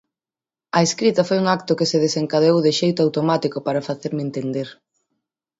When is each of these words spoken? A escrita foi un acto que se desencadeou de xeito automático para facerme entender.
A 0.77 0.79
escrita 0.87 1.27
foi 1.27 1.37
un 1.39 1.47
acto 1.57 1.77
que 1.79 1.89
se 1.91 2.01
desencadeou 2.05 2.57
de 2.65 2.71
xeito 2.79 2.99
automático 3.03 3.57
para 3.67 3.85
facerme 3.89 4.21
entender. 4.27 4.69